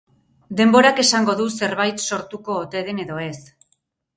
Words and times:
Denborak 0.61 1.01
esango 1.03 1.35
du 1.41 1.45
zerbait 1.65 2.03
sortuko 2.07 2.57
ote 2.63 2.85
den 2.89 3.03
edo 3.07 3.21
ez. 3.29 3.37